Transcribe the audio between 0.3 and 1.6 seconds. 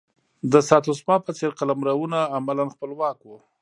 د ساتسوما په څېر